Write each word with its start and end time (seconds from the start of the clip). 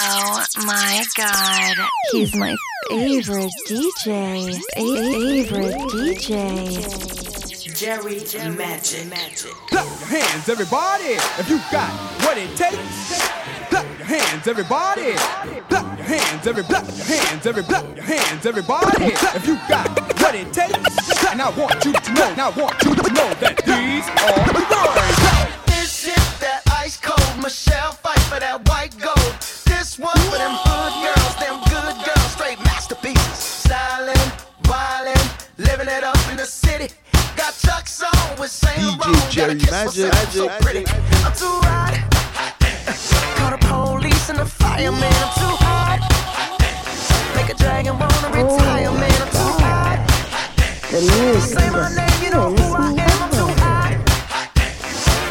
Oh 0.00 0.44
my 0.58 1.04
god. 1.16 1.76
He's 2.12 2.32
my 2.36 2.54
favorite 2.88 3.50
DJ. 3.66 4.54
Favorite 4.76 5.74
DJ. 5.90 7.74
Jerry, 7.74 8.20
Jerry 8.20 8.54
Magic. 8.54 9.08
Magic. 9.08 9.50
Clap 9.70 9.86
your 9.86 10.08
hands, 10.08 10.48
everybody, 10.48 11.18
if 11.38 11.50
you 11.50 11.58
got 11.72 11.90
what 12.22 12.38
it 12.38 12.56
takes. 12.56 13.28
Clap 13.70 13.84
your 13.98 14.06
hands, 14.06 14.46
everybody. 14.46 15.14
Clap 15.68 15.98
your 15.98 16.06
hands, 16.06 16.46
every 16.46 16.62
clap 16.62 16.86
your 16.86 17.04
hands, 17.04 17.46
every 17.46 17.62
clap 17.64 17.96
your 17.96 18.04
hands, 18.04 18.46
everybody. 18.46 19.06
If 19.06 19.46
you 19.48 19.56
got 19.68 19.88
what 20.20 20.34
it 20.36 20.52
takes, 20.52 21.24
and 21.26 21.42
I 21.42 21.50
want 21.58 21.84
you 21.84 21.92
to 21.92 22.12
know, 22.12 22.28
and 22.28 22.40
I 22.40 22.50
want 22.50 22.82
you 22.84 22.94
to 22.94 23.12
know 23.12 23.34
that 23.40 23.56
these 23.66 24.06
are 24.06 24.46
the 24.54 24.62
words. 24.94 25.66
This 25.66 26.06
is 26.06 26.38
that 26.38 26.62
ice 26.70 26.96
cold 26.98 27.42
Michelle 27.42 27.92
fight 27.92 28.20
for 28.20 28.38
that. 28.38 28.67
Jerry 39.38 39.54
Magic. 39.70 40.12
So 40.34 40.48
pretty. 40.58 40.84
I'm 40.88 41.32
too 41.32 41.46
hot. 41.62 41.94
Call 43.38 43.50
the 43.52 43.58
police 43.68 44.30
and 44.30 44.40
the 44.40 44.44
fireman. 44.44 45.04
I'm 45.04 45.32
too 45.38 45.54
hot. 45.62 46.02
Make 47.36 47.48
a 47.48 47.54
dragon 47.54 48.00
wanna 48.00 48.34
oh. 48.34 48.56
retire, 48.56 48.90
man. 48.90 49.22
I'm 49.22 49.30
too 49.30 49.54
hot. 49.62 49.98
The. 50.90 51.40
Say 51.40 51.70
my 51.70 51.86
name, 51.94 52.24
you 52.24 52.30
know 52.32 52.50
who 52.50 52.74
I 52.74 52.90
am. 52.98 53.22
I'm 53.22 53.30
too 53.30 53.54
hot. 53.62 53.94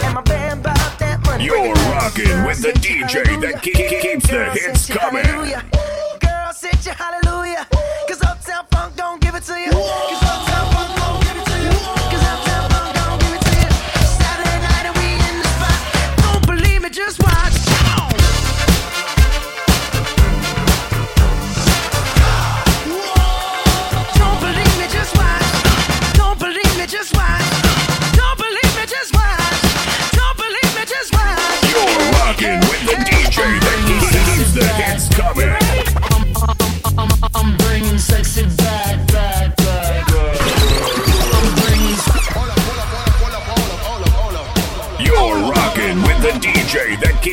And 0.06 0.14
my 0.14 0.22
band 0.22 0.64
bought 0.64 1.00
that 1.00 1.20
money. 1.26 1.44
You're 1.44 1.74
rocking 1.92 2.46
with 2.46 2.62
the 2.62 2.72
DJ 2.80 3.42
that 3.42 3.62
keeps 3.62 4.30
the 4.30 4.46
hits 4.52 4.88
coming. 4.88 5.26
Girl, 6.22 6.54
sit 6.54 6.86
your 6.86 6.96
hallelujah. 6.96 7.68
Cause 8.08 8.22
Uptown 8.24 8.68
Funk 8.72 8.96
don't 8.96 9.20
give 9.20 9.36
it 9.36 9.44
to 9.44 9.60
you. 9.60 10.27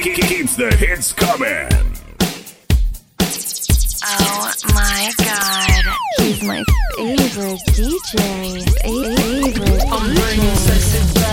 keeps 0.03 0.57
the 0.57 0.75
hits 0.75 1.13
coming. 1.13 1.69
Oh 4.07 4.53
my 4.75 5.13
god, 5.19 5.85
he's 6.19 6.43
my 6.43 6.65
favorite 6.97 7.61
DJ. 7.69 8.65
Favorite 8.83 9.83
DJ. 9.83 11.24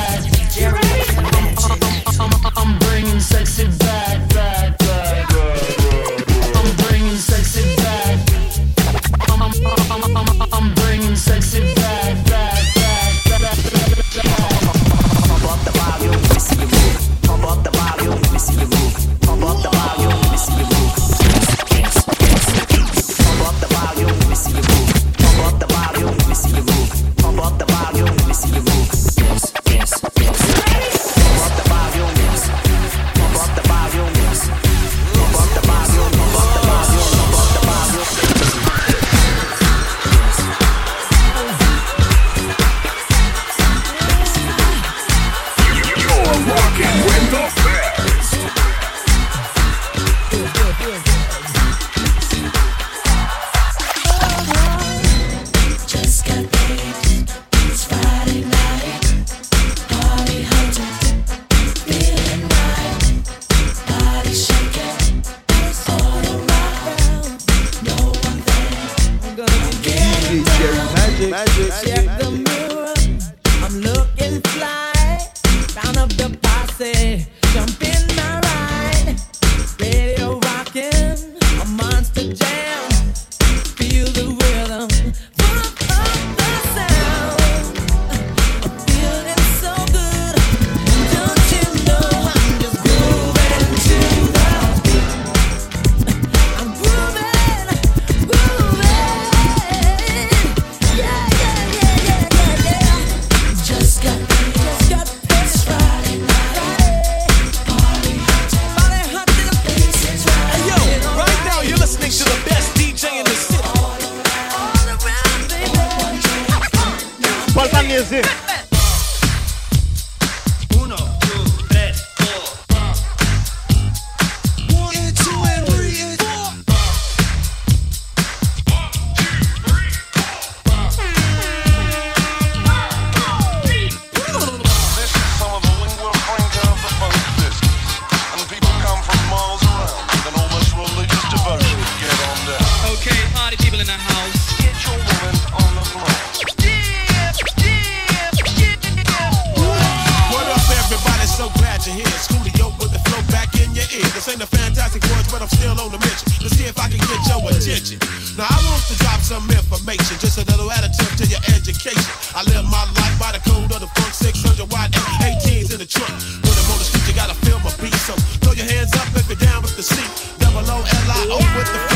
alone 155.81 155.97
to 155.97 155.99
mention. 156.05 156.29
Let's 156.41 156.55
see 156.57 156.69
if 156.69 156.77
I 156.77 156.87
can 156.89 157.01
get 157.01 157.21
your 157.25 157.41
attention. 157.49 157.97
Now 158.37 158.45
I 158.45 158.57
want 158.69 158.85
to 158.85 158.95
drop 159.01 159.19
some 159.25 159.49
information, 159.49 160.13
just 160.21 160.37
a 160.37 160.45
little 160.45 160.69
additive 160.69 161.09
to 161.17 161.25
your 161.25 161.41
education. 161.49 162.05
I 162.37 162.45
live 162.45 162.65
my 162.69 162.85
life 163.01 163.17
by 163.17 163.33
the 163.33 163.41
code 163.41 163.71
of 163.73 163.81
the 163.81 163.89
funk, 163.97 164.13
600 164.13 164.69
watt, 164.69 164.93
18s 165.25 165.73
in 165.73 165.79
the 165.81 165.89
trunk. 165.89 166.13
Put 166.45 166.53
them 166.53 166.67
on 166.69 166.77
the 166.77 166.85
street, 166.85 167.07
you 167.09 167.15
gotta 167.17 167.35
feel 167.41 167.57
my 167.65 167.73
beat. 167.81 167.97
So 168.05 168.13
throw 168.45 168.53
your 168.53 168.69
hands 168.69 168.93
up 168.93 169.09
if 169.17 169.25
you're 169.25 169.41
down 169.41 169.61
with 169.63 169.75
the 169.75 169.83
seat. 169.83 170.11
Double 170.37 170.61
O 170.69 170.77
L 170.77 171.09
I 171.09 171.21
O 171.33 171.37
with 171.57 171.69
the 171.73 171.90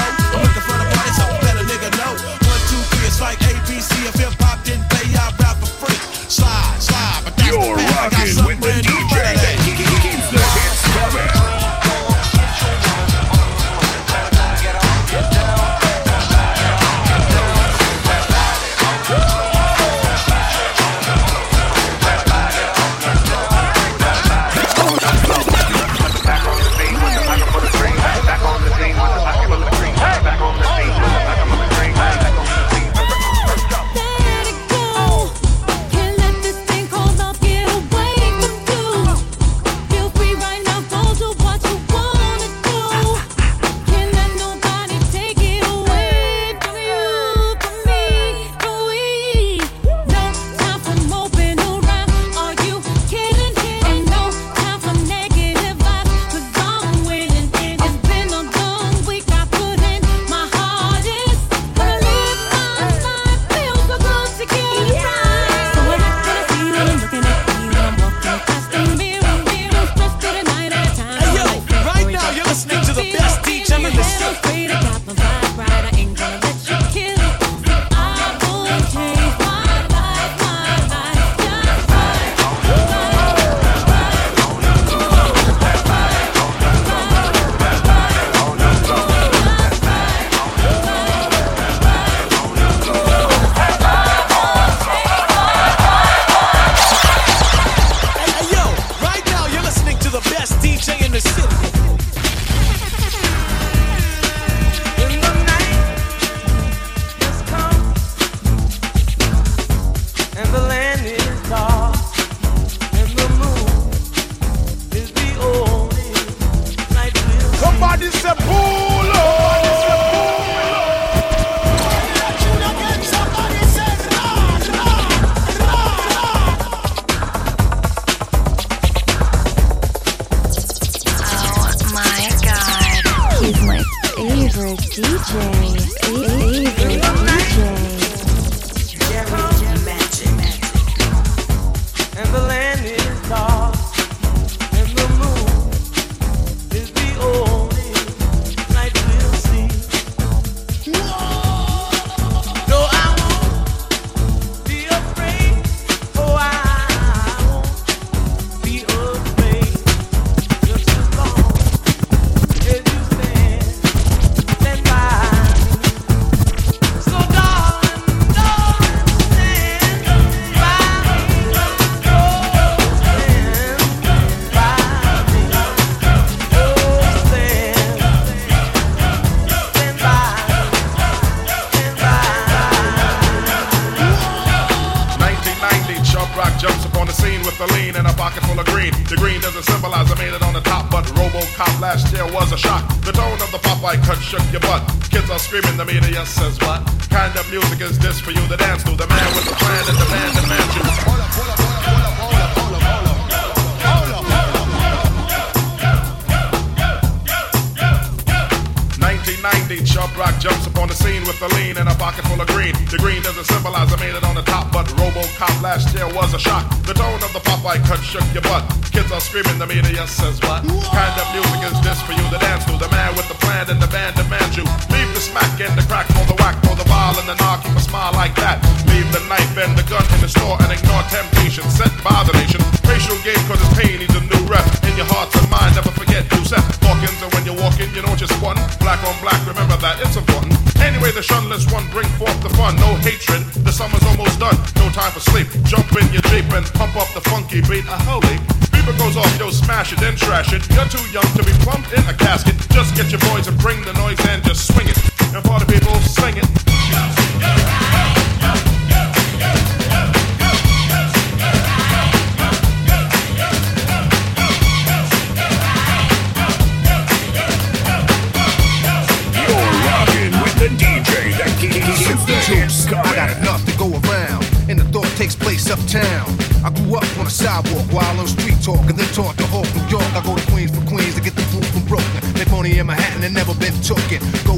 jumps 210.46 210.68
upon 210.68 210.88
the 210.88 210.94
scene 210.94 211.15
a 211.46 211.50
lean 211.56 211.78
and 211.78 211.90
a 211.90 211.96
pocket 211.96 212.26
full 212.26 212.42
of 212.42 212.48
green. 212.50 212.74
The 212.90 212.98
green 212.98 213.22
doesn't 213.22 213.46
symbolize 213.46 213.94
I 213.94 213.98
made 214.02 214.18
it 214.18 214.26
on 214.26 214.34
the 214.34 214.42
top, 214.42 214.74
but 214.74 214.90
Robocop 214.98 215.62
last 215.62 215.94
year 215.94 216.08
was 216.10 216.34
a 216.34 216.40
shock. 216.40 216.66
The 216.90 216.94
tone 216.94 217.22
of 217.22 217.32
the 217.34 217.44
Popeye 217.46 217.82
cut 217.86 218.02
shook 218.02 218.26
your 218.34 218.42
butt. 218.42 218.66
Kids 218.90 219.12
are 219.12 219.22
screaming, 219.22 219.58
the 219.62 219.68
media 219.70 220.08
says 220.08 220.42
what? 220.42 220.66
Kind 220.90 221.16
of 221.22 221.26
music 221.38 221.62
is 221.70 221.78
this 221.86 222.02
for 222.02 222.14
you 222.18 222.26
to 222.34 222.40
dance 222.42 222.66
to? 222.66 222.74
The 222.82 222.90
man 222.90 223.14
with 223.14 223.30
the 223.30 223.38
plan 223.46 223.70
and 223.70 223.78
the 223.78 223.90
band 223.94 224.18
demands 224.18 224.58
you. 224.58 224.66
Leave 224.90 225.10
the 225.14 225.22
smack 225.22 225.54
and 225.62 225.76
the 225.78 225.86
crack 225.86 226.10
for 226.18 226.26
the 226.26 226.38
whack, 226.42 226.58
for 226.66 226.74
the 226.74 226.88
ball 226.90 227.14
and 227.20 227.28
the 227.30 227.38
knock, 227.38 227.62
keep 227.62 227.76
a 227.78 227.84
smile 227.84 228.14
like 228.14 228.34
that. 228.42 228.58
Leave 228.90 229.06
the 229.14 229.22
knife 229.30 229.56
and 229.62 229.78
the 229.78 229.86
gun 229.86 230.06
in 230.18 230.20
the 230.26 230.32
store 230.32 230.58
and 230.66 230.72
ignore 230.74 231.04
temptation 231.14 231.66
sent 231.70 231.94
by 232.02 232.26
the 232.26 232.34
nation. 232.42 232.62
Racial 232.90 233.18
game 233.22 233.42
cause 233.46 233.62
it's 233.62 233.76
pain 233.78 234.02
needs 234.02 234.16
a 234.18 234.24
new 234.24 234.44
rep. 234.50 234.66
In 234.88 234.98
your 234.98 235.10
heart 235.14 235.30
and 235.38 235.50
mind, 235.52 235.78
never 235.78 235.94
forget 235.94 236.26
set 236.46 236.62
Hawkins 236.86 237.22
and 237.22 237.34
when 237.34 237.44
you're 237.46 237.58
walking, 237.58 237.90
you 237.94 238.02
know 238.02 238.16
just 238.16 238.34
one. 238.42 238.56
Black 238.80 239.02
on 239.04 239.20
black, 239.22 239.42
remember 239.46 239.78
that, 239.78 240.00
it's 240.00 240.16
important. 240.16 240.65
Anyway, 240.82 241.12
the 241.12 241.22
shunless 241.22 241.70
one 241.72 241.88
bring 241.90 242.08
forth 242.20 242.40
the 242.42 242.50
fun. 242.56 242.76
No 242.78 242.96
hatred, 243.04 243.44
the 243.64 243.72
summer's 243.72 244.04
almost 244.04 244.40
done. 244.40 244.58
No 244.76 244.90
time 244.90 245.12
for 245.12 245.20
sleep. 245.20 245.48
Jump 245.64 245.88
in 245.96 246.08
your 246.12 246.22
Jeep 246.32 246.52
and 246.54 246.66
pump 246.74 246.96
up 246.96 247.08
the 247.14 247.22
funky 247.22 247.62
beat. 247.62 247.86
A 247.86 247.98
holy. 248.10 248.38
Beaver 248.72 248.98
goes 248.98 249.18
off, 249.18 249.32
yo, 249.40 249.50
smash 249.52 249.94
it, 249.94 250.00
then 250.00 250.16
trash 250.16 250.54
it. 250.54 250.64
You're 250.74 250.90
too 250.90 251.04
young 251.12 251.28
to 251.36 251.44
be 251.44 251.54
plumped 251.64 251.92
in 251.94 252.04
a 252.08 252.14
casket. 252.14 252.56
Just 252.70 252.96
get 252.96 253.12
your 253.12 253.22
boys 253.32 253.48
and 253.48 253.58
bring 253.60 253.82
the 253.84 253.94
noise 253.94 254.20
and 254.28 254.44
just 254.44 254.68
swing 254.68 254.88
it. 254.88 254.95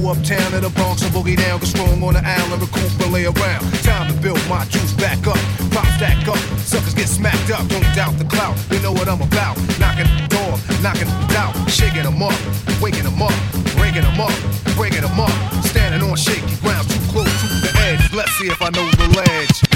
Uptown 0.07 0.51
to 0.51 0.61
the 0.61 0.69
Bronx 0.69 1.01
and 1.01 1.11
boogie 1.11 1.35
down, 1.35 1.59
get 1.59 1.67
strong 1.67 2.01
on 2.01 2.13
the 2.13 2.23
island, 2.23 2.61
recoup 2.61 2.87
and 3.03 3.11
lay 3.11 3.25
around. 3.25 3.59
Time 3.83 4.07
to 4.07 4.15
build 4.21 4.39
my 4.47 4.63
juice 4.65 4.93
back 4.93 5.19
up, 5.27 5.35
pop 5.75 5.85
stack 5.99 6.25
up. 6.29 6.37
Suckers 6.63 6.93
get 6.93 7.09
smacked 7.09 7.51
up, 7.51 7.67
don't 7.67 7.83
doubt 7.93 8.17
the 8.17 8.23
clout. 8.23 8.55
They 8.69 8.81
know 8.81 8.93
what 8.93 9.09
I'm 9.09 9.21
about. 9.21 9.57
Knocking 9.79 10.07
the 10.07 10.27
door, 10.31 10.55
knocking 10.81 11.11
out, 11.35 11.51
shaking 11.69 12.03
them 12.03 12.23
up, 12.23 12.39
waking 12.81 13.03
them 13.03 13.21
up, 13.21 13.35
breaking 13.75 14.03
them 14.07 14.21
up, 14.21 14.31
breaking 14.77 15.01
them 15.01 15.19
up. 15.19 15.35
Standing 15.65 16.01
on 16.09 16.15
shaky 16.15 16.55
ground, 16.63 16.87
too 16.87 17.03
close 17.11 17.27
to 17.41 17.47
the 17.67 17.71
edge. 17.83 18.13
Let's 18.13 18.31
see 18.39 18.47
if 18.47 18.61
I 18.61 18.69
know 18.69 18.87
the 18.91 19.11
ledge. 19.11 19.66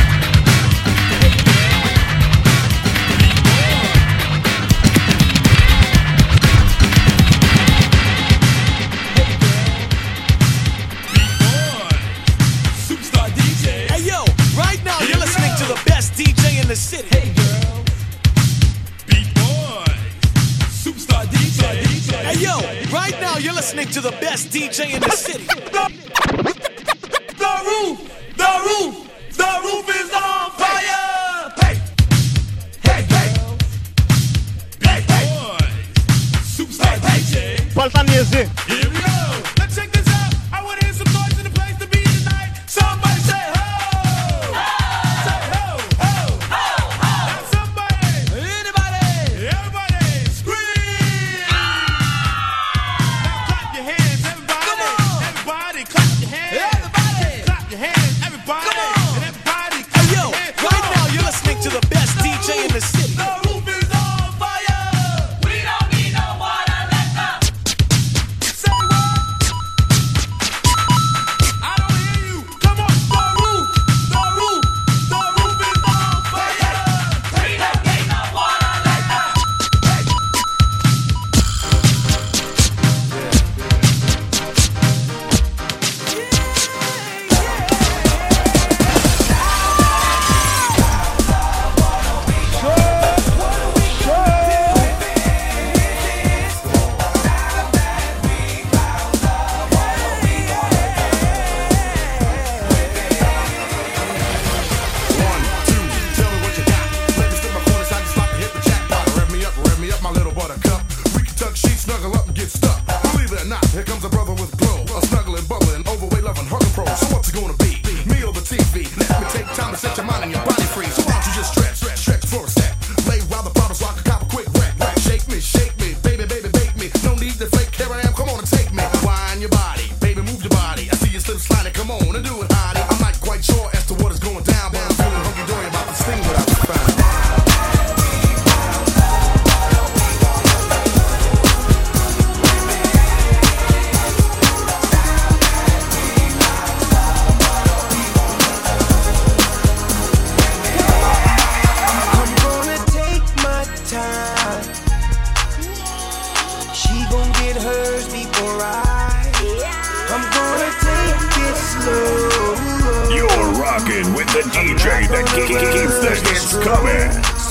Here 113.71 113.83
comes 113.83 114.03
a 114.03 114.09
brother 114.09 114.30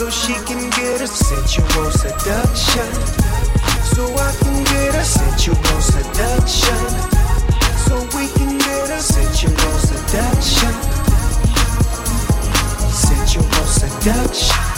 so 0.00 0.08
she 0.08 0.32
can 0.46 0.70
get 0.70 1.02
a 1.02 1.06
sensual 1.06 1.90
seduction. 1.90 2.90
So 3.92 4.02
I 4.16 4.32
can 4.40 4.64
get 4.64 4.94
a 4.94 5.04
sensual 5.04 5.80
seduction. 5.82 6.88
So 7.84 7.96
we 8.16 8.26
can 8.28 8.56
get 8.56 8.88
a 8.88 9.00
sensual 9.02 9.76
seduction. 9.90 10.72
Sensual 12.90 13.66
seduction. 13.66 14.69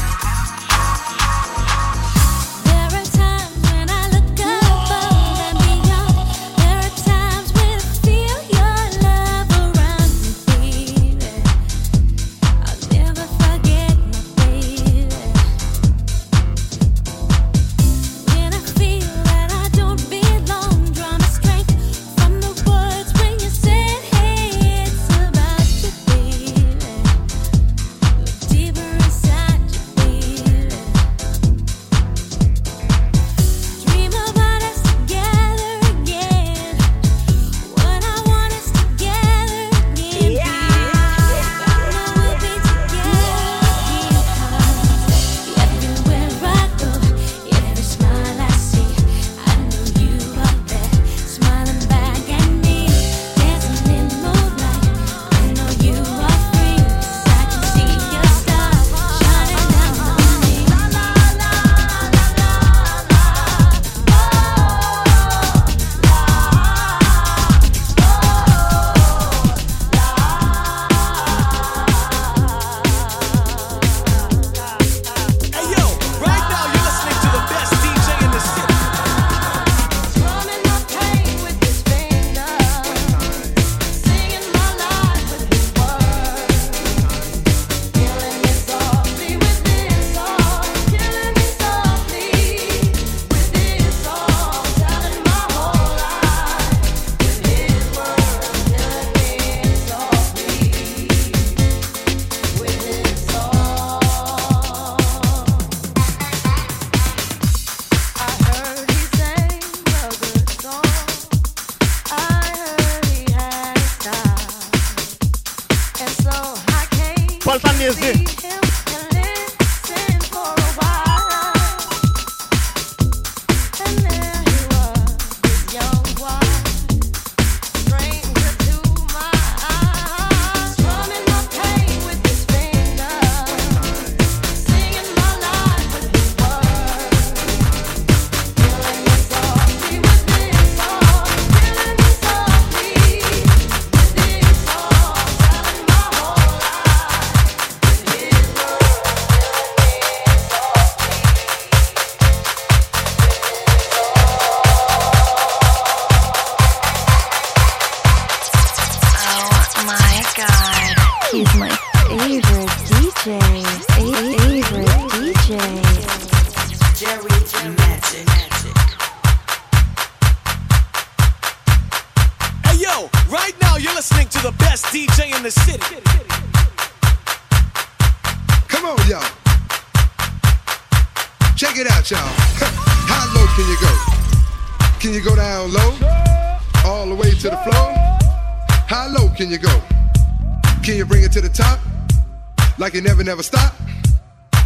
never 193.32 193.42
stop. 193.42 193.72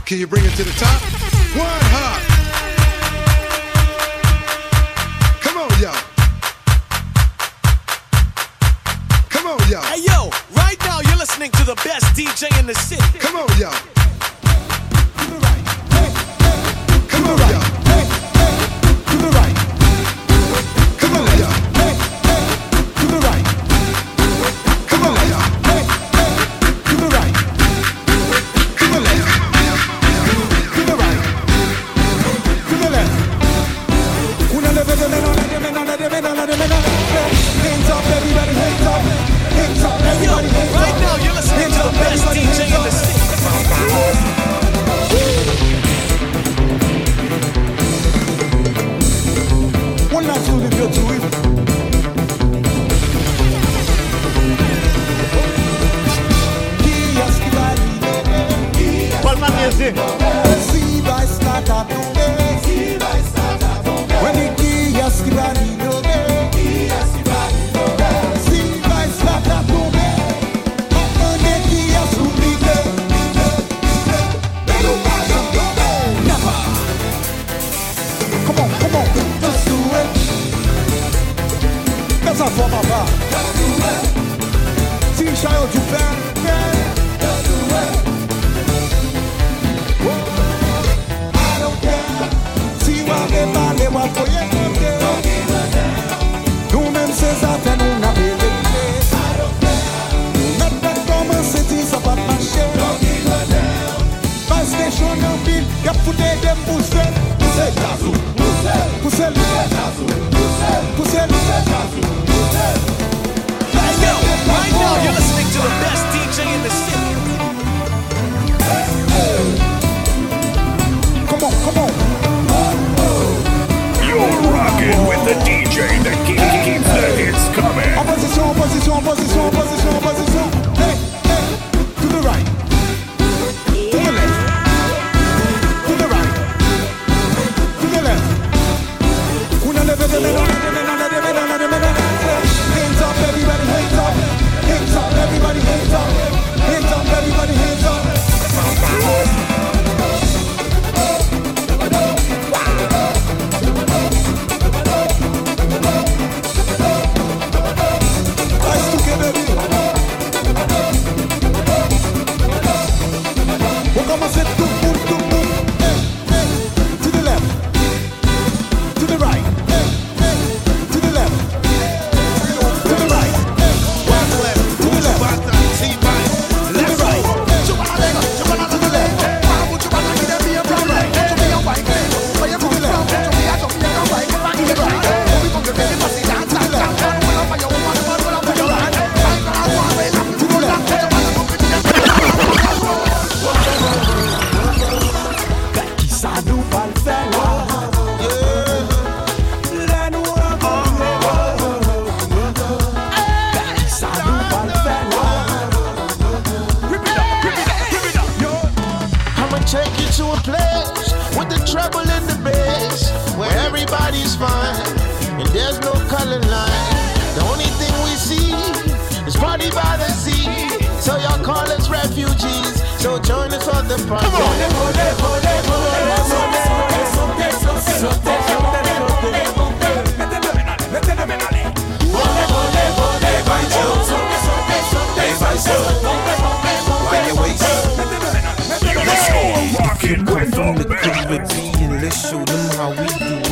Can 0.06 0.18
you 0.18 0.26
bring 0.26 0.44
it 0.44 0.50
to 0.56 0.64
the 0.64 0.72
top? 0.72 1.00
One 1.54 1.82
hop. 1.94 2.20
Come 5.40 5.58
on, 5.58 5.70
y'all. 5.80 5.94
Come 9.28 9.46
on, 9.46 9.58
y'all. 9.70 9.84
Hey, 9.84 10.02
yo, 10.02 10.30
right 10.56 10.76
now 10.80 11.00
you're 11.00 11.16
listening 11.16 11.52
to 11.52 11.62
the 11.62 11.76
best 11.76 12.06
DJ 12.16 12.58
in 12.58 12.66
the 12.66 12.74
city. 12.74 13.18
Come 13.20 13.36
on, 13.36 13.46
y'all. 13.56 13.72
Come 17.08 17.24
on, 17.24 17.38
y'all. 17.48 17.55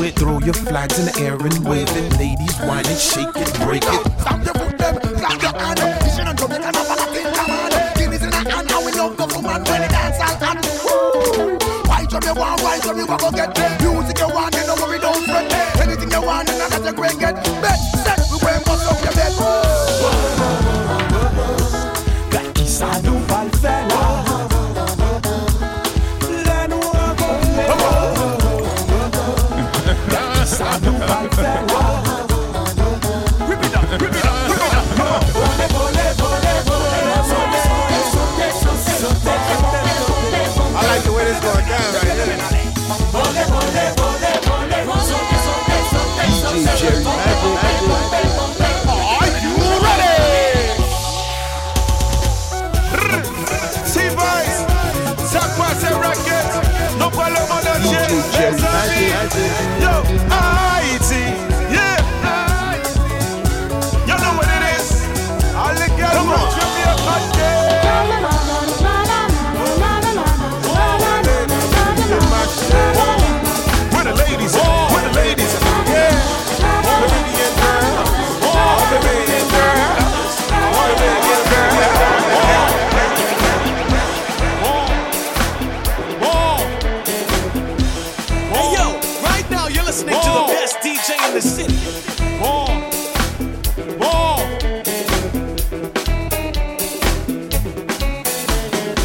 It. 0.05 0.17
Throw 0.17 0.39
your 0.41 0.55
flags 0.55 0.99
in 0.99 1.07
the 1.07 1.21
air 1.21 1.35
and 1.35 1.65
wave. 1.67 1.91
Ladies, 2.19 2.57
whine 2.61 2.87
and 2.87 2.99
shake. 2.99 3.29
Stamp 4.21 4.45
your 4.45 4.55
them, 4.79 4.97
clap 5.19 5.43
your 5.43 5.61
hand. 5.61 5.94
Why 12.75 12.81
drum 12.81 12.99
you 12.99 13.07
want, 13.07 13.21
go 13.21 13.31
get 13.31 13.57
Music 13.81 14.19
you 14.19 14.29
want, 14.29 14.55
you 14.55 14.67
know 14.67 14.75
worry, 14.75 14.99
don't 14.99 15.25
fret 15.25 15.53
Anything 15.81 16.11
you 16.11 16.23
want, 16.23 16.51
and 16.51 16.73
that 16.73 16.85
you 16.85 16.93
great 16.93 17.19
get. 17.19 17.35
Bet, 17.63 17.94
listening 89.95 90.21
to 90.21 90.27
the 90.27 90.47
best 90.49 90.77
DJ 90.83 91.15
in 91.29 91.35
the 91.35 91.41
city. 91.41 91.75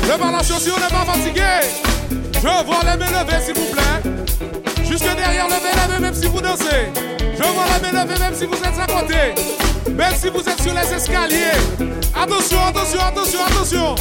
Le 0.08 0.65
si 0.65 0.71
on 0.71 0.80
n'est 0.80 0.88
pas 0.88 1.06
fatigué. 1.06 1.41
Je 2.34 2.65
vois 2.65 2.80
les 2.84 2.97
mains 2.97 3.12
levées, 3.12 3.41
s'il 3.45 3.54
vous 3.54 3.71
plaît. 3.71 4.02
Jusque 4.84 5.15
derrière, 5.15 5.47
levez 5.47 5.75
la 5.75 5.88
main, 5.88 5.99
même 5.99 6.15
si 6.15 6.28
vous 6.28 6.41
dansez. 6.41 6.89
Je 7.38 7.43
vois 7.43 7.65
la 7.71 7.80
main 7.80 8.04
levée, 8.04 8.19
même 8.19 8.34
si 8.34 8.45
vous 8.45 8.56
êtes 8.56 8.80
à 8.80 8.88
côté. 8.88 9.36
Même 9.91 10.15
si 10.15 10.30
vous 10.30 10.39
êtes 10.39 10.62
sur 10.62 10.73
les 10.73 10.93
escaliers. 10.93 11.60
Attention, 12.15 12.65
attention, 12.67 12.99
attention, 12.99 13.39
attention. 13.45 13.95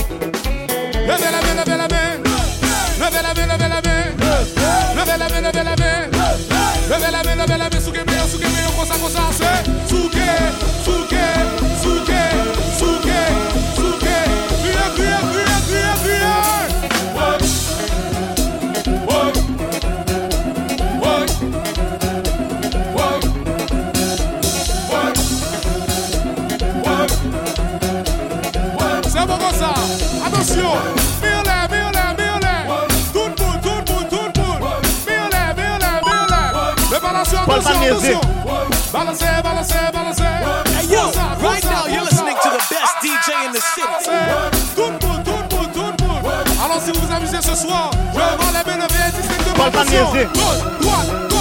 Levez 0.95 1.31
la 1.35 1.41
main, 1.45 1.55
levez 1.63 1.77
la 1.77 1.89
main. 1.89 2.19
Levez 2.99 3.23
la 3.23 3.35
main, 3.35 3.47
levez 3.55 3.69
la 3.69 3.83
main. 3.83 3.99
Levez 4.97 5.19
la 5.19 5.29
main, 5.29 5.41
levez 5.41 5.65
la 5.65 5.77
main. 5.77 5.78
Leve 6.99 7.13
la 7.13 7.23
men, 7.23 7.39
leve 7.39 7.57
la 7.57 7.69
men, 7.71 7.81
souke 7.81 8.05
men, 8.05 8.29
souke 8.29 8.49
men, 8.51 8.73
konsa 8.77 8.95
konsa 8.99 9.31
se. 9.33 9.51
Souke, 9.87 10.31
souke, 10.85 11.25
souke, 11.83 12.23
souke, 12.79 13.21
souke. 13.77 14.17
Kriye, 14.63 14.87
kriye, 14.97 15.19
kriye, 15.31 15.59
kriye, 15.69 15.93
kriye 16.03 16.35
Woy, 17.15 17.39
woy, 19.07 19.31
woy, 21.03 21.27
woy, 22.97 23.19
woy, 24.91 25.13
woy, 26.83 27.07
woy 28.75 29.03
Se 29.09 29.21
bon 29.27 29.39
konsa, 29.39 29.71
atensyon 30.27 31.08
Van 37.49 37.81
Niese. 37.81 38.19
Balancez, 38.93 39.43
balancez, 39.43 39.91
balancez. 39.93 40.25
Hey 40.77 40.87
yo, 40.87 41.11
right 41.41 41.65
now 41.65 41.87
you're 41.87 42.05
listening 42.05 42.37
to 42.43 42.51
the 42.51 42.63
best 42.69 42.95
DJ 43.03 43.47
in 43.47 43.53
the 43.53 43.61
city. 43.61 43.89
Alors 46.63 46.81
si 46.83 46.93
vous 46.93 47.13
amusez 47.13 47.41
ce 47.41 47.55
soir, 47.55 47.91
je 48.13 48.19
vais 48.19 48.59
les 48.59 48.65
bénéfices 48.65 49.15
distinctement. 49.17 49.71
Paul 49.71 51.38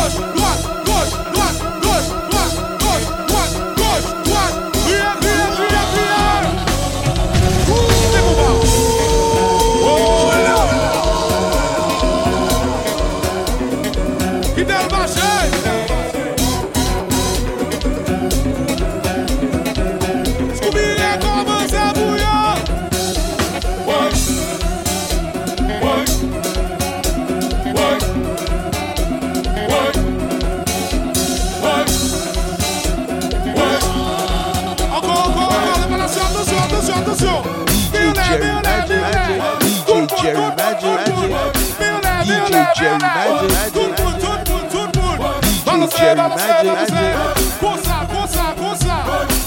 Comme 47.60 47.78
ça, 47.84 48.08
comme 48.12 48.28
ça, 48.28 48.54
comme 48.58 48.78
ça. 48.78 48.98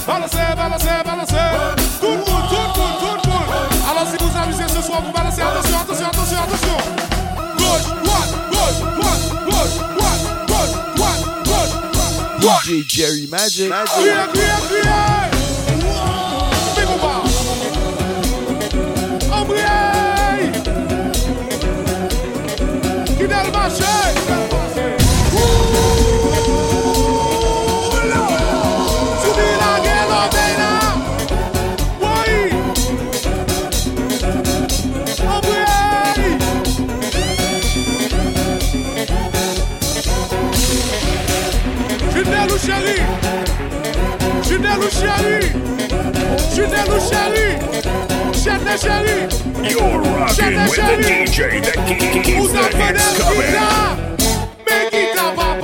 Balancez, 0.07 0.37
balancez, 0.55 0.87
balancez. 1.05 1.35
Tout 1.99 2.07
le 2.07 2.17
monde, 2.17 2.25
tout 2.49 2.55
le 2.55 2.67
monde, 2.79 2.95
tout 2.99 3.05
le 3.07 3.29
monde. 3.29 3.47
Alors 3.89 4.07
si 4.09 4.15
vous 4.19 4.33
amusez 4.37 4.67
ce 4.67 4.81
soir, 4.81 5.01
vous 5.05 5.11
balancez. 5.11 5.41
Attention, 5.41 5.77
attention, 5.79 6.07
attention, 6.07 6.37
attention. 6.43 6.77
Gauche, 7.57 7.87
droite, 8.03 8.31
gauche, 8.51 8.79
droite, 8.97 9.23
gauche, 9.45 9.75
droite, 9.95 10.21
gauche, 10.47 10.73
droite, 10.95 11.21
gauche, 11.45 11.73
droite. 12.41 12.61
DJ 12.65 12.67
Jerry 12.87 13.27
Magic. 13.27 13.69
Criez, 13.69 14.13
criez, 14.33 14.59
criez. 14.67 15.31
Big 16.75 16.89
Oba. 16.89 17.13
Embrayez. 19.35 19.80
del 23.31 23.51
marché. 23.51 24.11
chérie, 42.65 43.01
Judel 44.43 44.79
ou 44.79 44.89
chérie, 44.89 45.51
Judel 46.53 46.93
ou 46.93 46.99
chérie. 46.99 48.20
Junel 48.43 48.61
ou 48.61 48.77
chéri 48.77 48.77
Chete 48.77 48.77
chéri 48.81 49.69
You're 49.69 50.01
rocking 50.01 50.55
with 50.57 50.75
the 50.75 50.95
DJ 51.03 51.61
that 51.61 51.77
keep- 51.87 51.99
keep- 51.99 52.23
keeps 52.23 52.51
the 52.51 52.63
hits 52.77 53.17
coming. 53.17 53.41
guitare 53.41 53.95
Mais 54.67 54.89
guitare 54.91 55.60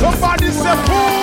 Somebody 0.00 0.50
say 0.50 0.74
pull 0.86 1.19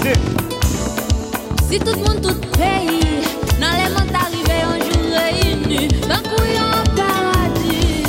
Si 0.00 1.78
tout 1.78 1.92
le 1.92 1.96
monde, 1.96 2.22
tout 2.22 2.34
pays 2.56 3.20
Dans 3.60 3.76
les 3.76 3.90
mondes 3.92 4.14
arrivés 4.14 4.62
un 4.64 4.78
jour 4.78 5.02
réunis 5.12 5.88
D'un 6.08 6.22
coup 6.22 6.42
yon 6.42 6.72
paradis. 6.96 8.04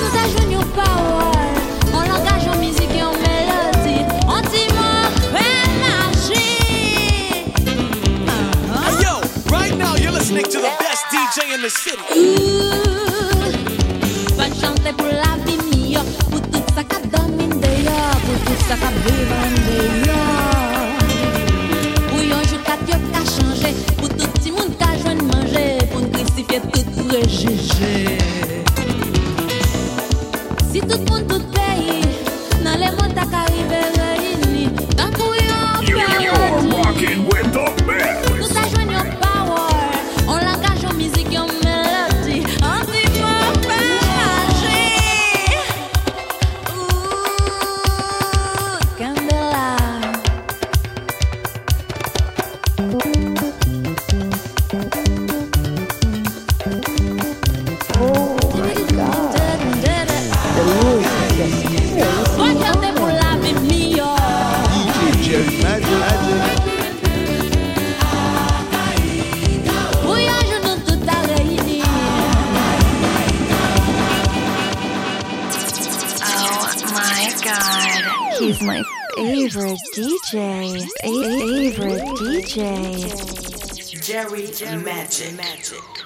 Nous 0.00 0.12
ajoutons 0.24 0.62
une 0.62 0.66
parole 0.68 1.54
En 1.92 2.00
langage, 2.00 2.48
en 2.50 2.58
musique 2.58 2.94
et 2.96 3.02
en 3.02 3.12
mélodie. 3.12 4.06
En 4.26 4.40
timon, 4.40 5.04
magie 5.82 6.62
Hey 8.86 8.94
yo, 9.02 9.20
right 9.52 9.76
now 9.76 9.96
you're 9.96 10.12
listening 10.12 10.44
to 10.44 10.60
the 10.60 10.72
best 10.80 11.04
DJ 11.12 11.54
in 11.54 11.60
the 11.60 11.68
city. 11.68 12.22
Va 14.38 14.46
chanter 14.46 14.94
pour 14.96 15.08
la 15.08 15.36
vie 15.44 15.58
meilleure 15.70 16.04
Pour 16.30 16.40
tout 16.40 16.64
ça 16.74 16.82
qu'a 16.84 17.00
domine 17.18 17.60
d'ailleurs 17.60 18.14
sa 18.68 18.76
ka 18.76 18.88
vivan 19.04 19.52
de 19.66 20.33
tout 27.22 28.33
Jerry 84.42 84.82
Magic. 84.82 85.36
Magic. 85.36 86.03